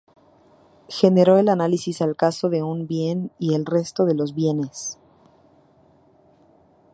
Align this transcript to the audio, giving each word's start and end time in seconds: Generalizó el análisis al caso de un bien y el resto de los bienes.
Generalizó 0.89 1.37
el 1.39 1.49
análisis 1.49 2.01
al 2.01 2.15
caso 2.15 2.49
de 2.49 2.63
un 2.63 2.87
bien 2.87 3.29
y 3.37 3.53
el 3.53 3.67
resto 3.67 4.05
de 4.05 4.15
los 4.15 4.33
bienes. 4.33 4.97